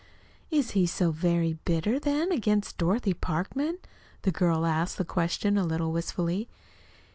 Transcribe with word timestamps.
"Is 0.49 0.71
he 0.71 0.87
so 0.87 1.11
very 1.11 1.59
bitter, 1.63 1.99
then, 1.99 2.31
against 2.31 2.79
Dorothy 2.79 3.13
Parkman?" 3.13 3.77
The 4.23 4.31
girl 4.31 4.65
asked 4.65 4.97
the 4.97 5.05
question 5.05 5.59
a 5.59 5.63
little 5.63 5.91
wistfully. 5.91 6.49